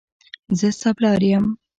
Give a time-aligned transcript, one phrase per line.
[0.59, 1.45] زه ستا پلار یم.